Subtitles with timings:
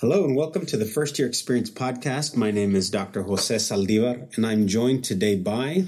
[0.00, 2.34] Hello and welcome to the First Year Experience podcast.
[2.34, 3.24] My name is Dr.
[3.24, 5.84] Jose Saldivar and I'm joined today by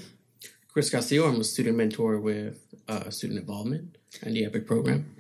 [0.71, 1.27] Chris Castillo.
[1.27, 5.17] I'm a student mentor with uh, student involvement and the EPIC program.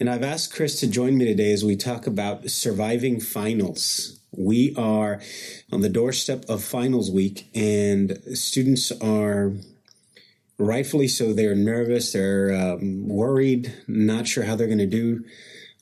[0.00, 4.18] And I've asked Chris to join me today as we talk about surviving finals.
[4.34, 5.20] We are
[5.70, 9.52] on the doorstep of finals week and students are
[10.56, 11.34] rightfully so.
[11.34, 15.22] They're nervous, they're um, worried, not sure how they're going to do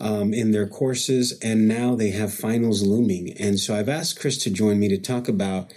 [0.01, 3.33] um, in their courses, and now they have finals looming.
[3.39, 5.73] And so I've asked Chris to join me to talk about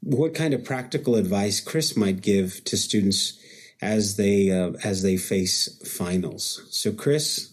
[0.00, 3.38] what kind of practical advice Chris might give to students
[3.80, 6.66] as they uh, as they face finals.
[6.70, 7.52] So, Chris.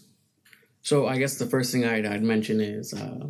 [0.82, 3.28] So I guess the first thing I'd, I'd mention is uh,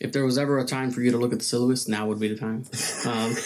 [0.00, 2.18] if there was ever a time for you to look at the syllabus, now would
[2.18, 2.64] be the time.
[3.04, 3.36] Um,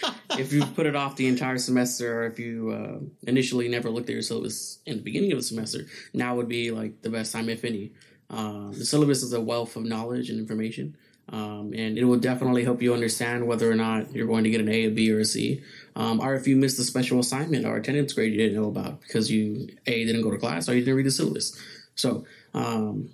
[0.30, 4.08] if you put it off the entire semester, or if you uh, initially never looked
[4.08, 7.32] at your syllabus in the beginning of the semester, now would be like the best
[7.32, 7.92] time, if any.
[8.28, 10.96] Uh, the syllabus is a wealth of knowledge and information,
[11.30, 14.60] um, and it will definitely help you understand whether or not you're going to get
[14.60, 15.62] an A, a B, or a C,
[15.94, 19.00] um, or if you missed a special assignment or attendance grade you didn't know about
[19.00, 21.58] because you a didn't go to class or you didn't read the syllabus.
[21.94, 23.10] So um,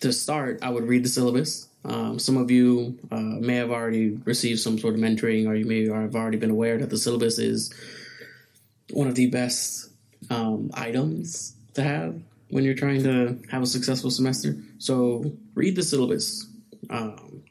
[0.00, 1.68] to start, I would read the syllabus.
[1.84, 5.64] Um, some of you uh, may have already received some sort of mentoring, or you
[5.64, 7.72] may have already been aware that the syllabus is
[8.90, 9.90] one of the best
[10.28, 12.20] um, items to have
[12.50, 14.56] when you're trying to have a successful semester.
[14.78, 16.46] So read the syllabus.
[16.90, 17.42] Um,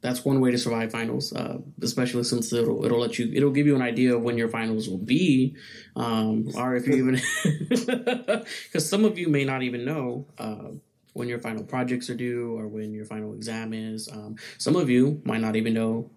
[0.00, 3.66] that's one way to survive finals, uh, especially since it'll it'll let you it'll give
[3.66, 5.56] you an idea of when your finals will be,
[5.96, 7.20] um, or if you even
[8.64, 10.26] because some of you may not even know.
[10.38, 10.70] Uh,
[11.12, 14.08] when your final projects are due or when your final exam is.
[14.10, 16.10] Um, some of you might not even know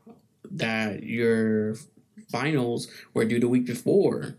[0.52, 1.76] that your
[2.32, 4.36] finals were due the week before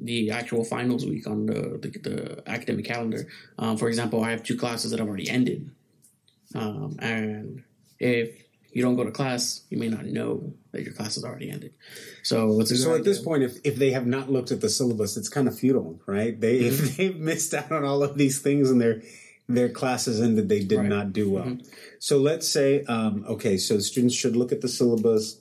[0.00, 3.28] the actual finals week on the, the, the academic calendar.
[3.58, 5.70] Um, for example, I have two classes that have already ended.
[6.54, 7.62] Um, and
[7.98, 8.42] if
[8.72, 11.74] you don't go to class, you may not know that your class has already ended.
[12.22, 15.28] So so at this point, if, if they have not looked at the syllabus, it's
[15.28, 16.38] kind of futile, right?
[16.38, 16.84] They mm-hmm.
[16.84, 19.02] if they've missed out on all of these things and they're
[19.48, 20.88] their classes ended they did right.
[20.88, 21.44] not do well.
[21.44, 21.66] Mm-hmm.
[21.98, 25.40] So let's say, um, okay, so students should look at the syllabus,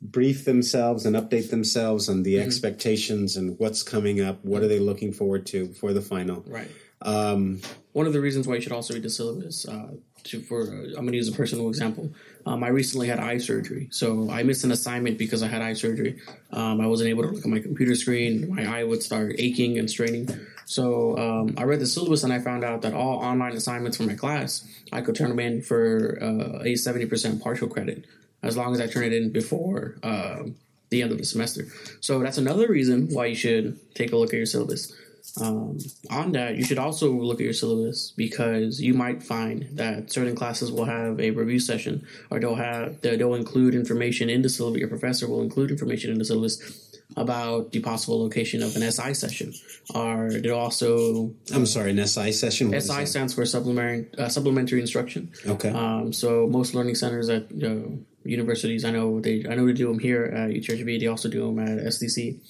[0.00, 2.46] brief themselves, and update themselves on the mm-hmm.
[2.46, 4.44] expectations and what's coming up.
[4.44, 6.44] What are they looking forward to for the final?
[6.46, 6.70] Right.
[7.02, 7.60] Um,
[7.92, 9.66] One of the reasons why you should also read the syllabus.
[9.66, 9.94] Uh,
[10.24, 12.12] to, for uh, I'm going to use a personal example.
[12.44, 15.74] Um, I recently had eye surgery, so I missed an assignment because I had eye
[15.74, 16.20] surgery.
[16.52, 18.52] Um, I wasn't able to look at my computer screen.
[18.52, 20.28] My eye would start aching and straining.
[20.68, 24.02] So um, I read the syllabus and I found out that all online assignments for
[24.02, 28.04] my class, I could turn them in for uh, a 70% partial credit
[28.42, 30.42] as long as I turn it in before uh,
[30.90, 31.64] the end of the semester.
[32.00, 34.92] So that's another reason why you should take a look at your syllabus.
[35.40, 35.78] Um,
[36.10, 40.36] on that, you should also look at your syllabus because you might find that certain
[40.36, 44.80] classes will have a review session, or they'll have they'll include information in the syllabus.
[44.80, 49.14] Your professor will include information in the syllabus about the possible location of an SI
[49.14, 49.52] session.
[49.94, 51.32] Are there also?
[51.52, 52.70] I'm sorry, an SI session.
[52.70, 55.32] What SI stands for supplementary uh, supplementary instruction.
[55.46, 55.70] Okay.
[55.70, 57.88] Um, so most learning centers at uh,
[58.24, 61.00] universities, I know they I know they do them here at UTRGV.
[61.00, 62.40] They also do them at STC.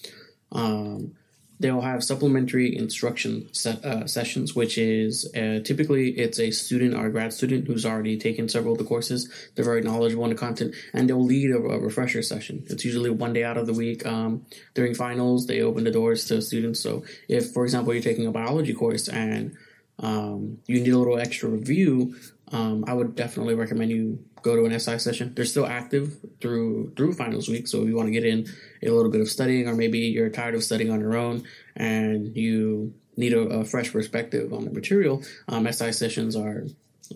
[0.51, 1.15] Um,
[1.61, 7.11] they'll have supplementary instruction uh, sessions, which is uh, typically it's a student or a
[7.11, 9.29] grad student who's already taken several of the courses.
[9.55, 12.65] They're very knowledgeable in the content, and they'll lead a, a refresher session.
[12.69, 14.07] It's usually one day out of the week.
[14.07, 16.81] Um, during finals, they open the doors to students.
[16.81, 19.57] So, if for example you're taking a biology course and
[20.01, 22.15] um, you need a little extra review,
[22.53, 25.33] um, I would definitely recommend you go to an SI session.
[25.35, 28.47] They're still active through through finals week, so if you want to get in
[28.83, 31.45] a little bit of studying, or maybe you're tired of studying on your own
[31.77, 36.65] and you need a, a fresh perspective on the material, um, SI sessions are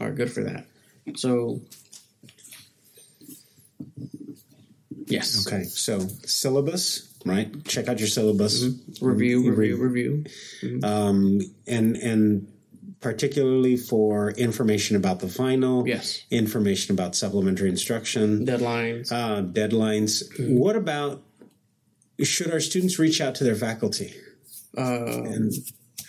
[0.01, 0.67] are good for that.
[1.17, 1.61] So,
[5.07, 5.47] yes.
[5.47, 7.09] Okay, so syllabus.
[7.25, 8.65] Right, check out your syllabus.
[8.65, 9.07] Mm-hmm.
[9.07, 10.25] Review, review, review.
[10.61, 10.85] Mm-hmm.
[10.85, 12.53] Um, and and
[13.03, 20.23] particularly for information about the final, yes, information about supplementary instruction, deadlines, uh, deadlines.
[20.39, 20.59] Mm-hmm.
[20.59, 21.23] What about
[22.23, 24.15] should our students reach out to their faculty?
[24.77, 25.53] Uh, and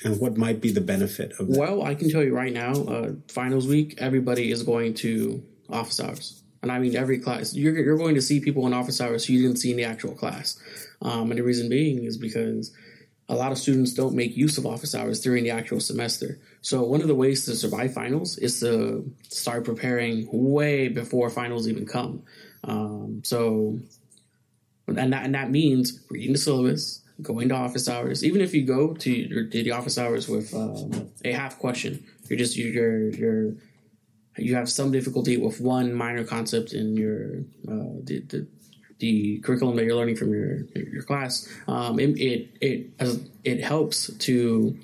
[0.05, 1.59] and what might be the benefit of that?
[1.59, 5.99] Well, I can tell you right now, uh, finals week, everybody is going to office
[5.99, 6.43] hours.
[6.61, 9.33] And I mean, every class, you're, you're going to see people in office hours who
[9.33, 10.57] you didn't see in the actual class.
[11.01, 12.73] Um, and the reason being is because
[13.27, 16.39] a lot of students don't make use of office hours during the actual semester.
[16.63, 21.67] So one of the ways to survive finals is to start preparing way before finals
[21.67, 22.23] even come.
[22.63, 23.77] Um, so,
[24.87, 28.23] and that, and that means reading the syllabus, going to office hours.
[28.23, 32.39] Even if you go to, to the office hours with um, a half question, you're
[32.39, 33.55] just you're you're
[34.37, 38.47] you have some difficulty with one minor concept in your uh, the, the
[38.99, 44.07] the curriculum that you're learning from your your class, um, it it it, it helps
[44.13, 44.79] to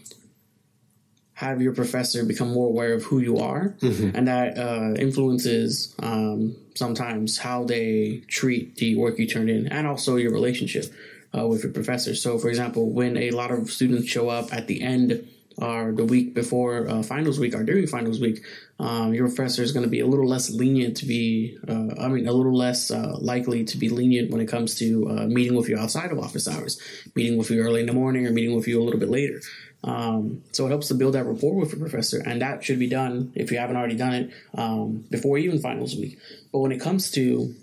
[1.39, 4.13] have your professor become more aware of who you are, mm-hmm.
[4.13, 9.88] and that uh, influences um, sometimes how they treat the work you turn in, and
[9.88, 10.83] also your relationship
[11.33, 12.13] uh, with your professor.
[12.13, 15.25] So, for example, when a lot of students show up at the end
[15.57, 18.44] or the week before uh, finals week or during finals week,
[18.77, 22.09] um, your professor is going to be a little less lenient to be, uh, I
[22.09, 25.56] mean, a little less uh, likely to be lenient when it comes to uh, meeting
[25.56, 26.81] with you outside of office hours,
[27.15, 29.39] meeting with you early in the morning or meeting with you a little bit later.
[29.83, 32.89] Um, so it helps to build that rapport with your professor, and that should be
[32.89, 36.19] done if you haven't already done it um, before even finals week.
[36.51, 37.55] But when it comes to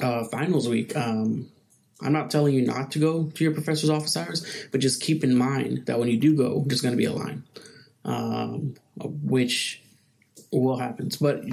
[0.00, 1.48] uh, finals week, um,
[2.00, 5.24] I'm not telling you not to go to your professor's office hours, but just keep
[5.24, 7.44] in mind that when you do go, there's going to be a line,
[8.04, 9.82] um, which
[10.52, 11.10] will happen.
[11.20, 11.44] But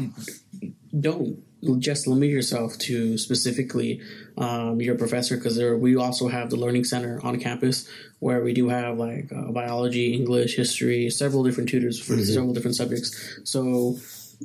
[1.00, 1.44] don't
[1.80, 4.01] just limit yourself to specifically
[4.38, 7.89] um, your professor because we also have the learning center on campus
[8.19, 12.24] where we do have like uh, biology, English, history, several different tutors for mm-hmm.
[12.24, 13.39] several different subjects.
[13.44, 13.97] So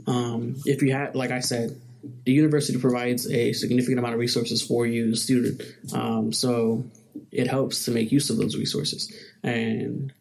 [0.06, 1.78] um, if you had, like I said,
[2.24, 5.62] the university provides a significant amount of resources for you, student.
[5.92, 6.84] Um, so
[7.30, 9.12] it helps to make use of those resources.
[9.42, 10.12] And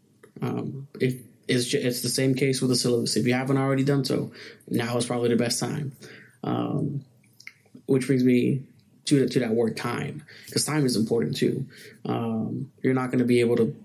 [0.41, 1.15] um, if
[1.49, 3.15] it's, it's the same case with the syllabus.
[3.15, 4.31] If you haven't already done so,
[4.69, 5.93] now is probably the best time.
[6.43, 7.03] Um,
[7.87, 8.63] which brings me
[9.05, 11.65] to to that word time, because time is important too.
[12.05, 13.75] Um, you're not going to be able to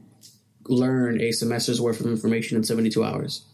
[0.66, 3.44] learn a semester's worth of information in 72 hours.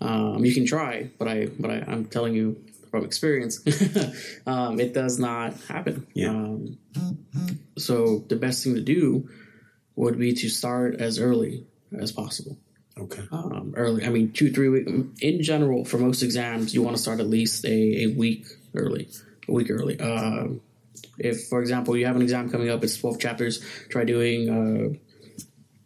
[0.00, 3.60] Um, you can try, but I but I, am telling you from experience,
[4.46, 6.06] um, it does not happen.
[6.12, 6.30] Yeah.
[6.30, 6.78] Um,
[7.78, 9.28] so the best thing to do
[9.94, 12.58] would be to start as early as possible.
[13.00, 13.22] Okay.
[13.32, 14.04] Um, early.
[14.04, 14.90] I mean, two, three weeks.
[15.22, 19.08] In general, for most exams, you want to start at least a, a week early.
[19.48, 19.98] A week early.
[19.98, 20.48] Uh,
[21.18, 25.42] if, for example, you have an exam coming up, it's 12 chapters, try doing uh,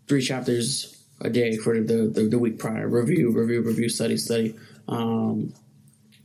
[0.09, 2.89] three chapters a day for the, the, the, week prior.
[2.89, 4.57] Review, review, review, study, study.
[4.89, 5.55] Um,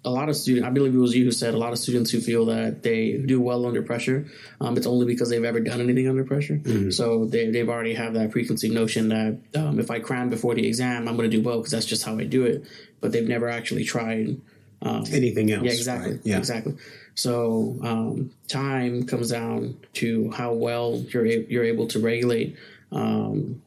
[0.05, 2.09] a lot of students, I believe it was you who said a lot of students
[2.09, 4.27] who feel that they do well under pressure,
[4.61, 6.55] um, it's only because they've ever done anything under pressure.
[6.55, 6.91] Mm-hmm.
[6.91, 10.65] So they, they've already have that preconceived notion that um, if I cram before the
[10.65, 12.65] exam, I'm going to do well because that's just how I do it.
[13.01, 14.39] But they've never actually tried
[14.81, 15.63] um, anything else.
[15.63, 16.11] Yeah, exactly.
[16.11, 16.21] Right?
[16.23, 16.37] Yeah.
[16.37, 16.77] Exactly.
[17.15, 22.55] So um, time comes down to how well you're you're able to regulate
[22.93, 23.61] um,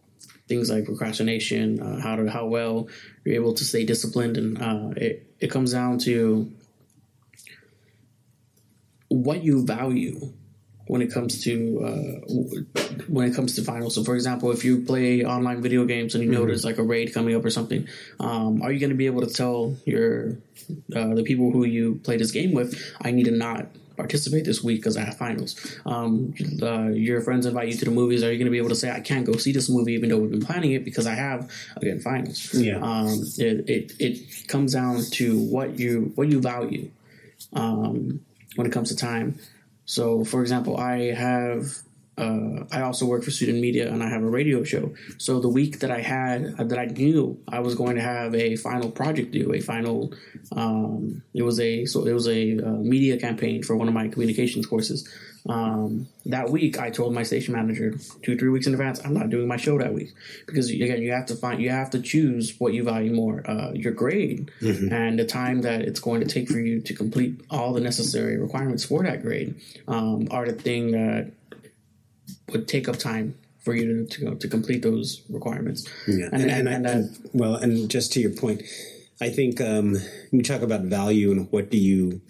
[0.53, 2.89] things like procrastination, uh, how to how well
[3.25, 6.51] you're able to stay disciplined, and uh, it it comes down to
[9.09, 10.33] what you value
[10.87, 11.55] when it comes to
[11.89, 12.17] uh,
[13.09, 13.95] when it comes to finals.
[13.95, 16.41] So, for example, if you play online video games and you mm-hmm.
[16.41, 17.89] notice like a raid coming up or something,
[18.21, 20.37] um, are you going to be able to tell your
[20.95, 23.69] uh, the people who you play this game with, I need to not
[24.03, 25.55] participate this week because I have finals.
[25.87, 28.23] Um, uh, your friends invite you to the movies.
[28.25, 30.09] Are you going to be able to say I can't go see this movie even
[30.09, 32.53] though we've been planning it because I have again finals?
[32.55, 32.79] Yeah.
[32.79, 36.91] Um, it, it it comes down to what you what you value
[37.53, 38.21] um,
[38.57, 39.39] when it comes to time.
[39.85, 41.79] So, for example, I have
[42.19, 44.95] uh, I also work for student media and I have a radio show.
[45.17, 48.35] So the week that I had uh, that I knew I was going to have
[48.35, 50.13] a final project due, a final,
[50.55, 54.09] um, it was a so it was a uh, media campaign for one of my
[54.09, 55.09] communications courses.
[55.49, 59.31] Um, that week, I told my station manager two three weeks in advance I'm not
[59.31, 60.13] doing my show that week
[60.47, 63.73] because again you have to find you have to choose what you value more, uh,
[63.73, 64.93] your grade mm-hmm.
[64.93, 68.37] and the time that it's going to take for you to complete all the necessary
[68.37, 71.33] requirements for that grade um, are the thing that
[72.53, 75.89] would take up time for you to to, to complete those requirements.
[76.07, 78.63] Yeah, and, and, and, and, and well, and just to your point,
[79.21, 79.97] I think um,
[80.33, 82.21] you talk about value and what do you,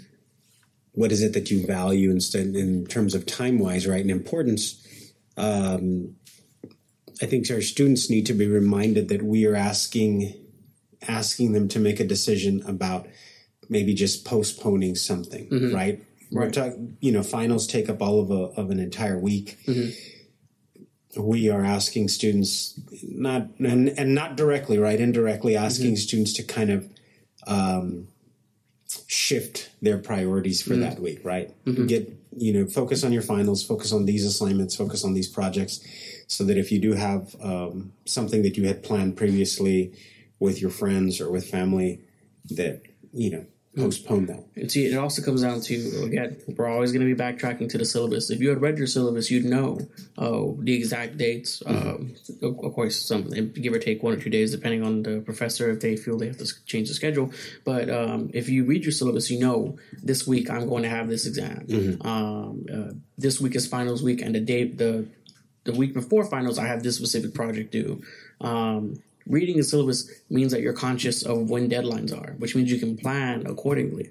[0.93, 4.87] what is it that you value instead in terms of time wise, right, and importance.
[5.39, 6.17] Um,
[7.23, 10.35] I think our students need to be reminded that we are asking
[11.09, 13.09] asking them to make a decision about
[13.69, 15.75] maybe just postponing something, mm-hmm.
[15.75, 15.99] right?
[16.31, 16.47] Right.
[16.47, 19.59] We're talking, you know, finals take up all of a, of an entire week.
[19.67, 20.12] Mm-hmm
[21.17, 25.97] we are asking students not and, and not directly right indirectly asking mm-hmm.
[25.97, 26.89] students to kind of
[27.47, 28.09] um,
[29.07, 30.83] shift their priorities for mm-hmm.
[30.83, 31.87] that week right mm-hmm.
[31.87, 35.87] get you know focus on your finals focus on these assignments focus on these projects
[36.29, 39.93] so that if you do have um, something that you had planned previously
[40.39, 42.01] with your friends or with family
[42.51, 42.81] that
[43.13, 43.45] you know
[43.77, 44.45] postpone that.
[44.55, 47.79] And see, it also comes down to again, we're always going to be backtracking to
[47.79, 48.31] the syllabus.
[48.31, 49.81] If you had read your syllabus, you'd know
[50.19, 51.63] oh the exact dates.
[51.65, 55.21] Um, of, of course, some give or take one or two days, depending on the
[55.21, 57.33] professor if they feel they have to change the schedule.
[57.65, 61.09] But um, if you read your syllabus, you know this week I'm going to have
[61.09, 61.65] this exam.
[62.03, 65.07] Um, uh, this week is finals week, and the day the
[65.65, 68.03] the week before finals, I have this specific project due.
[68.41, 72.79] Um, reading the syllabus means that you're conscious of when deadlines are, which means you
[72.79, 74.11] can plan accordingly.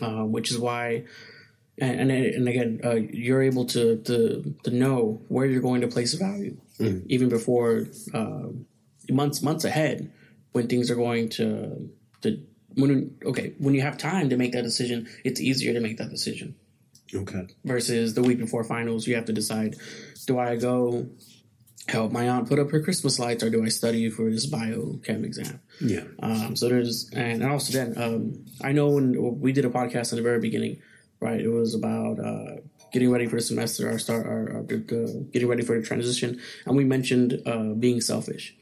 [0.00, 1.04] Uh, which is why,
[1.78, 5.88] and and, and again, uh, you're able to, to to know where you're going to
[5.88, 6.56] place value
[7.06, 8.48] even before uh,
[9.10, 10.10] months months ahead
[10.52, 11.90] when things are going to
[12.22, 12.40] to
[12.74, 16.08] when okay when you have time to make that decision, it's easier to make that
[16.10, 16.54] decision
[17.14, 17.46] Okay.
[17.64, 19.76] versus the week before finals, you have to decide:
[20.26, 21.06] do I go
[21.88, 25.24] help my aunt put up her Christmas lights, or do I study for this biochem
[25.24, 25.60] exam?
[25.80, 26.04] Yeah.
[26.22, 30.16] Um, so there's, and also then, um, I know when we did a podcast in
[30.16, 30.80] the very beginning,
[31.20, 31.40] right?
[31.40, 32.56] It was about uh,
[32.92, 36.40] getting ready for the semester, our start, our, our the, getting ready for the transition,
[36.66, 38.54] and we mentioned uh, being selfish,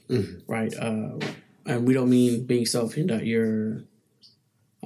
[0.46, 0.74] right?
[0.74, 1.18] Uh,
[1.66, 3.84] and we don't mean being selfish in that you're,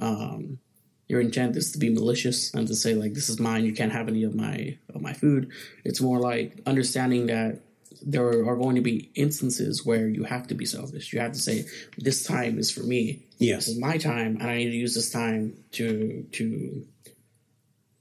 [0.01, 0.59] um,
[1.07, 3.91] your intent is to be malicious and to say like this is mine, you can't
[3.91, 5.51] have any of my of my food.
[5.83, 7.61] It's more like understanding that
[8.05, 11.11] there are going to be instances where you have to be selfish.
[11.11, 11.65] You have to say,
[11.97, 13.23] "This time is for me.
[13.39, 13.65] Yes.
[13.65, 16.85] This is my time, and I need to use this time to to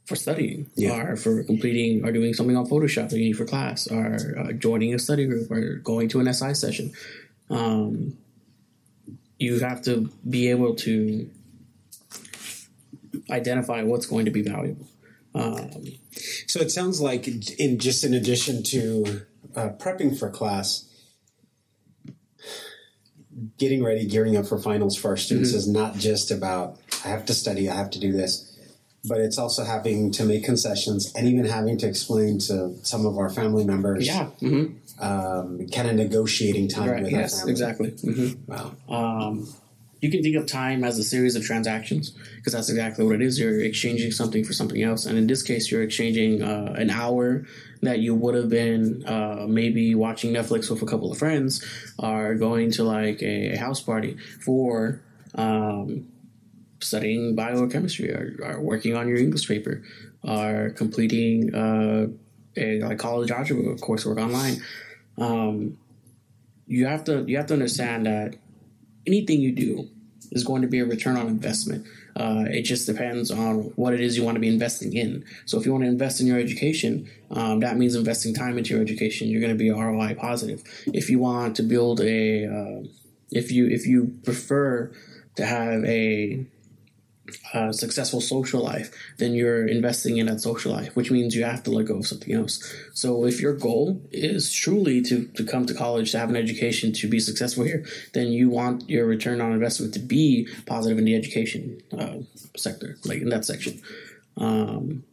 [0.05, 1.01] for studying, Yeah.
[1.13, 4.53] or for completing, or doing something on Photoshop that you need for class, or uh,
[4.53, 6.93] joining a study group, or going to an SI session."
[7.49, 8.17] Um,
[9.39, 11.29] you have to be able to
[13.31, 14.87] identify what's going to be valuable.
[15.35, 15.71] Um,
[16.47, 17.27] So it sounds like,
[17.59, 19.23] in just in addition to
[19.57, 20.89] uh, prepping for class,
[23.59, 25.59] getting ready, gearing up for finals for our students Mm-hmm.
[25.59, 28.57] is not just about I have to study, I have to do this,
[29.05, 33.19] but it's also having to make concessions and even having to explain to some of
[33.19, 34.27] our family members, yeah.
[34.41, 34.67] hmm
[35.01, 37.03] um, kind of negotiating time Right.
[37.03, 37.33] with Yes.
[37.35, 37.51] our family.
[37.53, 37.91] Exactly.
[37.91, 38.73] hmm Wow.
[38.89, 39.49] Um,
[40.05, 43.23] you can think of time as a series of transactions because that's exactly what it
[43.23, 43.41] is.
[43.41, 47.47] You're exchanging something for something else, and in this case, you're exchanging uh, an hour
[47.81, 51.65] that you would have been uh, maybe watching Netflix with a couple of friends,
[51.99, 55.01] or going to like a, house party for
[55.37, 56.07] um,
[56.81, 59.83] studying biochemistry, or, or working on your English paper,
[60.23, 62.09] or completing uh,
[62.59, 64.63] a like college algebra coursework online.
[65.17, 65.79] Um,
[66.67, 68.35] you have to you have to understand that
[69.07, 69.89] anything you do
[70.33, 71.87] is going to be a return on investment.
[72.17, 75.25] Uh, it just depends on what it is you want to be investing in.
[75.47, 78.75] So if you want to invest in your education, um, that means investing time into
[78.75, 79.29] your education.
[79.29, 80.63] You're going to be ROI positive.
[80.87, 82.87] If you want to build a, uh,
[83.31, 84.93] if you if you prefer
[85.37, 86.47] to have a
[87.55, 91.63] a successful social life, then you're investing in that social life, which means you have
[91.63, 92.63] to let go of something else.
[92.93, 96.93] So if your goal is truly to, to come to college, to have an education,
[96.95, 101.05] to be successful here, then you want your return on investment to be positive in
[101.05, 102.17] the education uh,
[102.57, 103.81] sector, like in that section.
[104.37, 105.05] Um,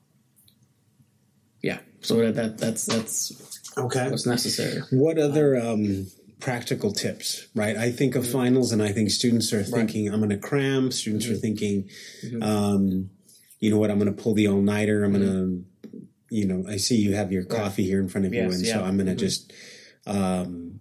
[1.61, 4.09] yeah, so that, that that's that's Okay.
[4.09, 4.81] what's necessary.
[4.89, 6.07] What other um,
[6.41, 7.77] practical tips, right?
[7.77, 10.91] I think of finals and I think students are thinking, I'm going to cram.
[10.91, 11.89] Students are thinking,
[12.41, 13.09] um,
[13.59, 15.03] you know what, I'm going to pull the all nighter.
[15.03, 18.33] I'm going to, you know, I see you have your coffee here in front of
[18.33, 18.41] you.
[18.41, 18.73] And yeah.
[18.73, 19.53] so I'm going to just,
[20.05, 20.79] um,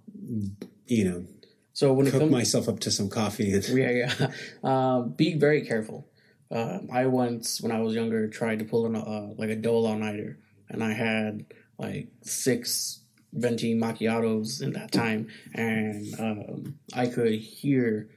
[0.87, 1.27] you know,
[1.73, 3.53] So when it cook comes myself up to some coffee.
[3.53, 4.31] And, Yeah, yeah.
[4.65, 6.09] Um, be very careful.
[6.51, 9.87] Um, I once, when I was younger, tried to pull an uh, like a dole
[9.87, 10.39] all nighter,
[10.69, 11.47] and I had
[11.79, 13.00] like six
[13.33, 18.09] venti macchiatos in that time, and um, I could hear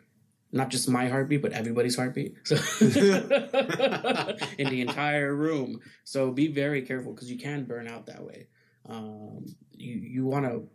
[0.52, 2.36] not just my heartbeat, but everybody's heartbeat.
[2.46, 2.56] So
[4.58, 5.80] in the entire room.
[6.04, 8.48] So be very careful because you can burn out that way.
[8.88, 10.68] Um, you you want to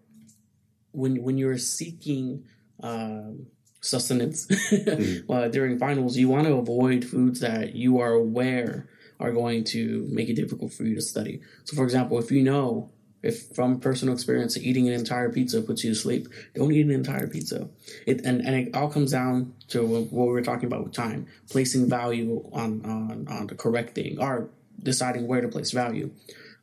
[0.92, 2.45] when when you're seeking
[2.83, 3.47] um,
[3.80, 4.49] sustenance
[5.30, 8.88] uh, during finals, you want to avoid foods that you are aware
[9.21, 11.40] are going to make it difficult for you to study.
[11.64, 12.90] So, for example, if you know,
[13.23, 16.93] if from personal experience, eating an entire pizza puts you to sleep, don't eat an
[16.93, 17.69] entire pizza.
[18.07, 21.27] It and, and it all comes down to what we were talking about with time,
[21.51, 24.51] placing value on on, on the correct thing, or
[24.83, 26.11] deciding where to place value.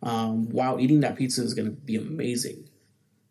[0.04, 2.70] Um, while eating that pizza is going to be amazing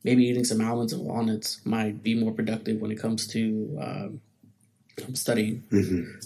[0.05, 4.21] maybe eating some almonds and walnuts might be more productive when it comes to um,
[5.15, 5.65] studying.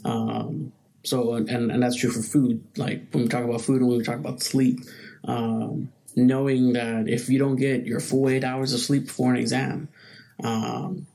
[0.04, 0.72] Um,
[1.04, 2.62] so, and, and that's true for food.
[2.76, 4.80] Like when we talk about food and when we talk about sleep,
[5.24, 5.90] um,
[6.26, 9.88] knowing that if you don't get your full eight hours of sleep before an exam,
[10.42, 11.06] um,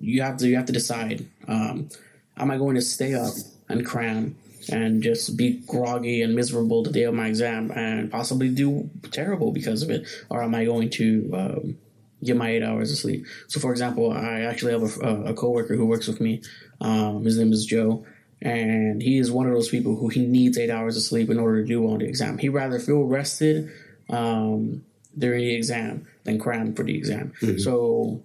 [0.00, 1.88] you have to you have to decide: um,
[2.36, 3.34] Am I going to stay up
[3.68, 4.36] and cram
[4.70, 9.52] and just be groggy and miserable the day of my exam and possibly do terrible
[9.52, 10.06] because of it?
[10.28, 11.78] Or am I going to um,
[12.22, 13.26] get my eight hours of sleep?
[13.48, 16.42] So, for example, I actually have a, a coworker who works with me.
[16.80, 18.04] Um, his name is Joe.
[18.42, 21.38] And he is one of those people who he needs eight hours of sleep in
[21.38, 22.36] order to do well on the exam.
[22.36, 23.72] He'd rather feel rested
[24.10, 24.84] um,
[25.16, 27.32] during the exam than cram for the exam.
[27.40, 27.58] Mm-hmm.
[27.58, 28.22] So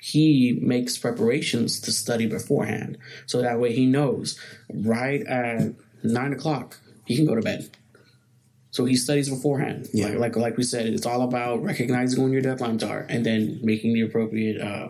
[0.00, 2.98] he makes preparations to study beforehand.
[3.26, 4.38] So that way he knows
[4.72, 7.70] right at nine o'clock he can go to bed.
[8.70, 9.88] So he studies beforehand.
[9.92, 10.08] Yeah.
[10.08, 13.60] Like, like, like we said, it's all about recognizing when your deadlines are and then
[13.62, 14.88] making the appropriate uh,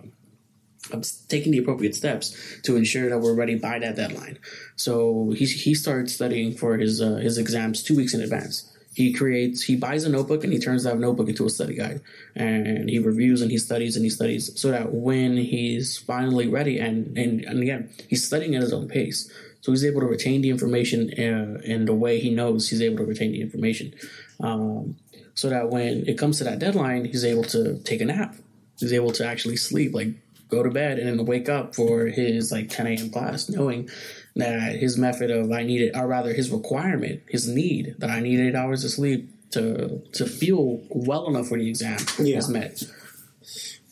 [1.28, 4.38] taking the appropriate steps to ensure that we're ready by that deadline.
[4.76, 9.12] So he he started studying for his uh, his exams two weeks in advance he
[9.12, 12.00] creates he buys a notebook and he turns that notebook into a study guide.
[12.34, 16.78] And he reviews and he studies and he studies so that when he's finally ready
[16.78, 19.30] and and, and again he's studying at his own pace.
[19.62, 22.98] So he's able to retain the information uh, in the way he knows he's able
[22.98, 23.94] to retain the information.
[24.40, 24.96] Um,
[25.34, 28.36] so that when it comes to that deadline he's able to take a nap.
[28.78, 30.08] He's able to actually sleep like
[30.50, 33.88] go to bed and then wake up for his like 10 a.m class knowing
[34.36, 38.40] that his method of I needed, or rather his requirement, his need that I need
[38.40, 42.38] eight hours of sleep to to feel well enough for the exam yeah.
[42.38, 42.82] is met.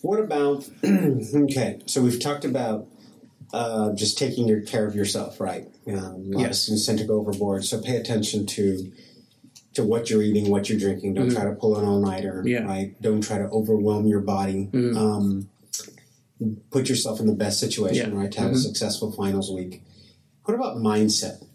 [0.01, 1.79] What about okay?
[1.85, 2.87] So we've talked about
[3.53, 5.67] uh, just taking your care of yourself, right?
[5.87, 6.67] Um, yes.
[6.85, 7.65] Tend to go overboard.
[7.65, 8.91] So pay attention to
[9.73, 11.13] to what you're eating, what you're drinking.
[11.13, 11.35] Don't mm-hmm.
[11.35, 12.65] try to pull an all nighter, yeah.
[12.65, 13.01] right?
[13.01, 14.69] Don't try to overwhelm your body.
[14.71, 14.97] Mm-hmm.
[14.97, 15.49] Um,
[16.71, 18.19] put yourself in the best situation, yeah.
[18.19, 18.57] right, to have mm-hmm.
[18.57, 19.83] a successful finals week.
[20.43, 21.45] What about mindset?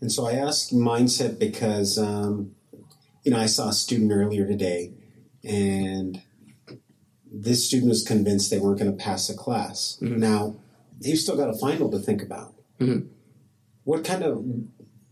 [0.00, 2.54] And so I ask mindset because, um,
[3.22, 4.92] you know, I saw a student earlier today,
[5.42, 6.20] and
[7.30, 9.98] this student was convinced they weren't going to pass the class.
[10.02, 10.18] Mm-hmm.
[10.18, 10.56] Now,
[11.00, 12.54] they've still got a final to think about.
[12.80, 13.08] Mm-hmm.
[13.84, 14.44] What kind of,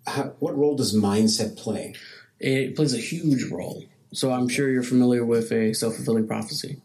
[0.06, 1.94] how, what role does mindset play?
[2.38, 3.84] It plays a huge role.
[4.12, 6.82] So I'm sure you're familiar with a self fulfilling prophecy.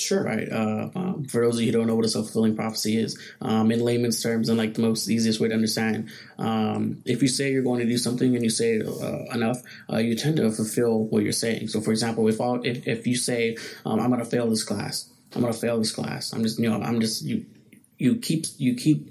[0.00, 0.22] Sure.
[0.22, 0.48] Right.
[0.50, 3.18] Uh, um, for those of you who don't know what a self fulfilling prophecy is,
[3.40, 7.28] um, in layman's terms, and like the most easiest way to understand, um, if you
[7.28, 9.58] say you're going to do something and you say it uh, enough,
[9.92, 11.68] uh, you tend to fulfill what you're saying.
[11.68, 14.64] So, for example, if all, if, if you say um, I'm going to fail this
[14.64, 16.32] class, I'm going to fail this class.
[16.32, 17.44] I'm just you know I'm just you
[17.98, 19.10] you keep you keep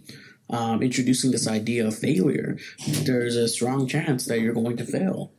[0.49, 2.57] um, introducing this idea of failure.
[2.87, 5.31] There's a strong chance that you're going to fail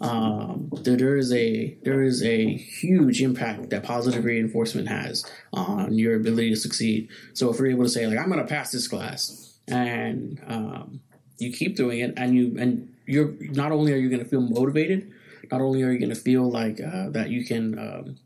[0.00, 6.16] um, there is a there is a huge impact that positive reinforcement has on your
[6.16, 7.08] ability to succeed.
[7.32, 11.00] So if we're able to say like I'm going to pass this class, and um,
[11.38, 14.42] you keep doing it, and you and you're not only are you going to feel
[14.42, 15.10] motivated,
[15.50, 18.16] not only are you going to feel like uh, that you can um,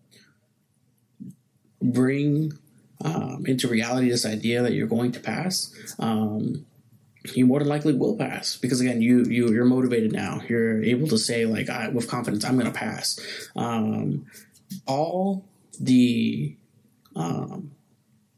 [1.80, 2.52] bring
[3.04, 5.72] um, into reality this idea that you're going to pass.
[7.34, 8.56] You more than likely will pass.
[8.56, 10.40] Because again you you you're motivated now.
[10.48, 13.18] You're able to say like I, with confidence i'm going to pass.
[13.56, 14.26] Um,
[14.86, 15.44] all
[15.80, 16.56] the
[17.16, 17.72] um,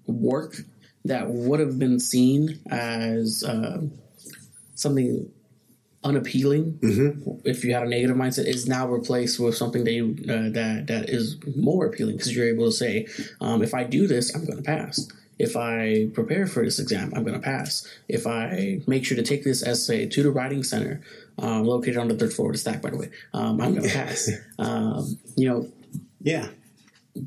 [0.07, 0.57] work
[1.05, 3.83] that would have been seen as uh,
[4.75, 5.31] something
[6.03, 7.41] unappealing mm-hmm.
[7.45, 10.85] if you had a negative mindset is now replaced with something that you, uh, that
[10.87, 12.17] that is more appealing.
[12.17, 13.07] Because you're able to say
[13.41, 15.07] um, if i do this i'm going to pass
[15.41, 17.89] if I prepare for this exam, I'm going to pass.
[18.09, 21.01] If I make sure to take this essay to the writing center,
[21.39, 23.89] um, located on the third floor of the stack, by the way, um, I'm going
[23.89, 24.31] to pass.
[24.59, 25.67] um, you know,
[26.21, 26.49] yeah,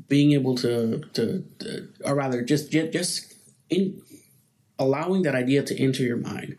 [0.06, 3.34] being able to, to, to, or rather, just just
[3.68, 4.00] in
[4.78, 6.56] allowing that idea to enter your mind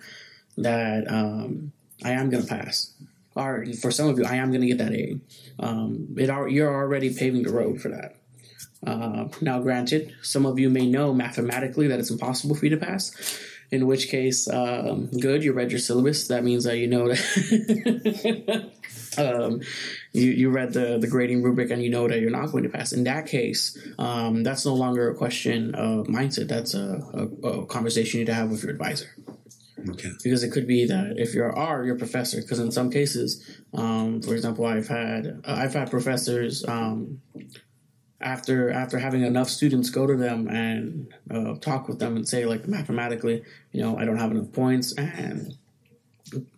[0.57, 1.71] that um,
[2.03, 2.91] I am going to pass.
[3.33, 5.19] Or for some of you, I am going to get that A.
[5.59, 8.17] Um, it you're already paving the road for that.
[8.85, 12.77] Uh, now, granted, some of you may know mathematically that it's impossible for you to
[12.77, 13.39] pass.
[13.71, 16.27] In which case, um, good, you read your syllabus.
[16.27, 18.71] That means that you know that
[19.17, 19.61] um,
[20.13, 22.69] you, you read the, the grading rubric and you know that you're not going to
[22.69, 22.93] pass.
[22.93, 26.47] In that case, um, that's no longer a question of mindset.
[26.47, 27.01] That's a,
[27.43, 29.07] a, a conversation you need to have with your advisor.
[29.89, 30.09] Okay.
[30.23, 32.41] Because it could be that if you're R, your professor.
[32.41, 37.21] Because in some cases, um, for example, I've had I've had professors um,
[38.25, 42.45] after after having enough students go to them and uh, talk with them and say
[42.45, 45.55] like mathematically, you know, I don't have enough points and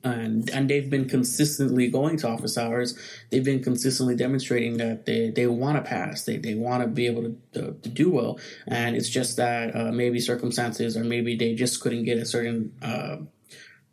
[0.01, 2.97] and and they've been consistently going to office hours.
[3.29, 6.23] They've been consistently demonstrating that they, they want to pass.
[6.23, 8.39] They they want to be able to, to, to do well.
[8.65, 12.73] And it's just that uh, maybe circumstances or maybe they just couldn't get a certain
[12.81, 13.17] uh,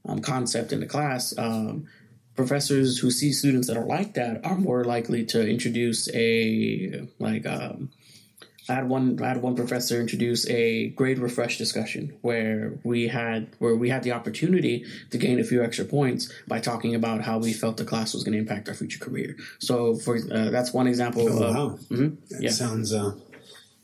[0.07, 1.37] um, concept in the class.
[1.37, 1.89] Um,
[2.37, 7.47] professors who see students that are like that are more likely to introduce a like
[7.47, 7.91] um,
[8.69, 13.49] I had one I had one professor introduce a grade refresh discussion where we had
[13.59, 17.39] where we had the opportunity to gain a few extra points by talking about how
[17.39, 19.37] we felt the class was going to impact our future career.
[19.59, 21.29] So for uh, that's one example.
[21.29, 21.79] Oh, of, wow.
[21.91, 22.17] Mhm.
[22.31, 22.51] That Yeah.
[22.51, 23.13] sounds uh,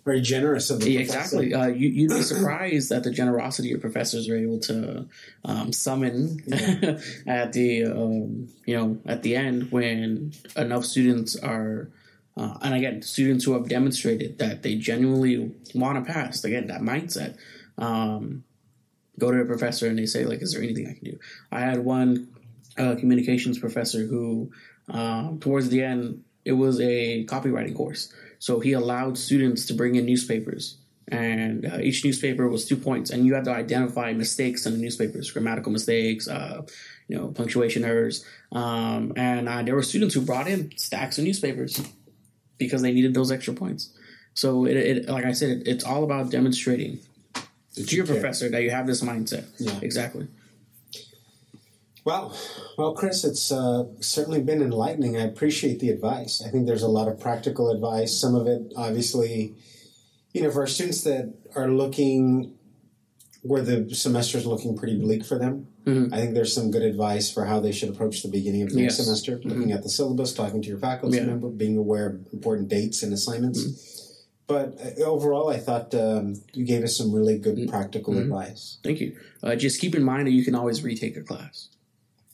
[0.04, 1.54] very generous of the Yeah, exactly.
[1.54, 5.06] Uh, you, you'd be surprised at the generosity your professors are able to
[5.44, 6.40] um, summon
[7.26, 11.90] at the um, you know at the end when enough students are.
[12.36, 16.80] Uh, and again, students who have demonstrated that they genuinely want to pass, again, that
[16.80, 17.36] mindset,
[17.76, 18.44] um,
[19.18, 21.18] go to a professor and they say, like, is there anything I can do?
[21.50, 22.28] I had one
[22.78, 24.52] uh, communications professor who,
[24.88, 28.12] um, towards the end, it was a copywriting course.
[28.40, 33.10] So he allowed students to bring in newspapers, and uh, each newspaper was two points,
[33.10, 36.62] and you had to identify mistakes in the newspapers, grammatical mistakes, uh,
[37.06, 38.24] you know, punctuation errors.
[38.50, 41.80] Um, and uh, there were students who brought in stacks of newspapers
[42.56, 43.90] because they needed those extra points.
[44.34, 46.98] So it, it like I said, it, it's all about demonstrating
[47.74, 49.44] to your professor that you have this mindset.
[49.58, 49.78] Yeah.
[49.82, 50.28] Exactly.
[52.04, 52.36] Well,
[52.78, 55.16] well, Chris, it's uh, certainly been enlightening.
[55.16, 56.42] I appreciate the advice.
[56.44, 58.18] I think there's a lot of practical advice.
[58.18, 59.54] Some of it, obviously,
[60.32, 62.54] you know, for our students that are looking
[63.42, 65.66] where the semester is looking pretty bleak for them.
[65.86, 66.12] Mhm.
[66.12, 68.76] I think there's some good advice for how they should approach the beginning of the
[68.82, 69.06] next Yes.
[69.06, 71.24] semester, looking at the syllabus, talking to your faculty Yeah.
[71.24, 74.26] member, being aware of important dates and assignments.
[74.46, 78.76] But uh, overall, I thought um, you gave us some really good practical advice.
[78.84, 79.16] Thank you.
[79.42, 81.68] Uh, just keep in mind that you can always retake a class.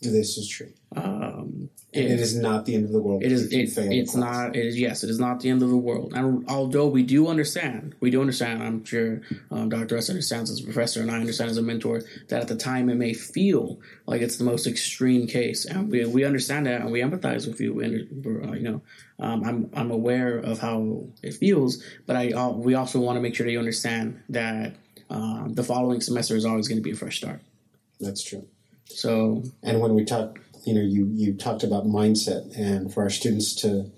[0.02, 0.72] This is true.
[0.94, 3.22] Um, And it is not the end of the world.
[3.22, 3.50] It is.
[3.50, 4.54] It, it's not.
[4.54, 4.78] It is.
[4.78, 6.12] Yes, it is not the end of the world.
[6.14, 8.62] And although we do understand, we do understand.
[8.62, 9.96] I'm sure um, Dr.
[9.96, 12.90] S understands as a professor, and I understand as a mentor that at the time
[12.90, 16.92] it may feel like it's the most extreme case, and we, we understand that, and
[16.92, 17.80] we empathize with you.
[17.80, 18.82] And we're, uh, you know,
[19.18, 23.22] um, I'm I'm aware of how it feels, but I uh, we also want to
[23.22, 24.74] make sure that you understand that
[25.08, 27.40] um, the following semester is always going to be a fresh start.
[27.98, 28.46] That's true.
[28.86, 33.10] So And when we talk, you know, you you talked about mindset, and for our
[33.10, 33.90] students to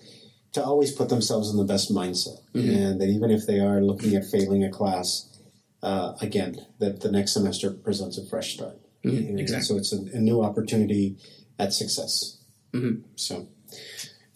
[0.53, 2.71] to always put themselves in the best mindset, Mm-hmm.
[2.71, 5.29] and that even if they are looking at failing a class,
[5.83, 8.79] uh, again, that the next semester presents a fresh start.
[9.05, 9.67] Mhm, And exactly.
[9.67, 11.17] So it's a, a new opportunity
[11.59, 12.39] at success.
[12.73, 13.03] Mhm.
[13.17, 13.47] So.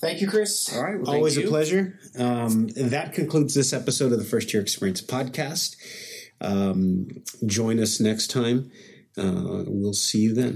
[0.00, 0.74] Thank you, Chris.
[0.74, 1.98] All right, well, Always a pleasure.
[2.18, 5.76] Um, that concludes this episode of the First Year Experience podcast.
[6.40, 8.70] Um, join us next time.
[9.16, 10.50] Uh, we'll see you then.